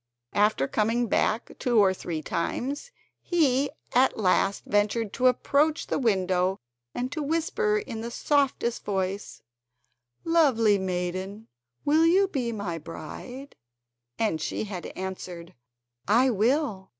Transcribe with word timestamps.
After 0.33 0.67
coming 0.67 1.05
back 1.05 1.51
two 1.59 1.77
or 1.77 1.93
three 1.93 2.23
times, 2.23 2.89
he 3.21 3.69
at 3.93 4.17
last 4.17 4.63
ventured 4.65 5.13
to 5.13 5.27
approach 5.27 5.85
the 5.85 5.99
window 5.99 6.59
and 6.95 7.11
to 7.11 7.21
whisper 7.21 7.77
in 7.77 8.01
the 8.01 8.09
softest 8.09 8.83
voice: 8.83 9.43
"Lovely 10.23 10.79
maiden, 10.79 11.49
will 11.85 12.07
you 12.07 12.27
be 12.27 12.51
my 12.51 12.79
bride?" 12.79 13.55
and 14.17 14.41
she 14.41 14.63
had 14.63 14.87
answered: 14.95 15.53
"I 16.07 16.31
will." 16.31 16.89